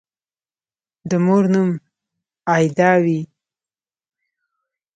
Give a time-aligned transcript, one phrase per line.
[1.09, 1.69] د مور نوم
[2.55, 3.21] «آیدا» وي